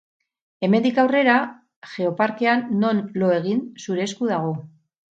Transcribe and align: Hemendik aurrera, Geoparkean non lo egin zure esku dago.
Hemendik 0.67 0.97
aurrera, 1.03 1.35
Geoparkean 1.91 2.67
non 2.81 3.05
lo 3.21 3.33
egin 3.39 3.65
zure 3.87 4.09
esku 4.11 4.35
dago. 4.37 4.61